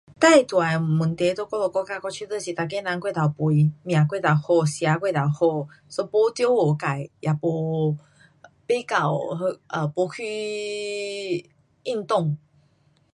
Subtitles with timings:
[0.19, 4.65] 最大的问题在我们国家我觉得是每个人过头肥，命过头好。
[4.65, 6.85] 吃过头好，so 也没照顾自，
[7.19, 9.37] 也没，不够，
[9.67, 11.45] 呃，没去
[11.83, 12.35] 运动。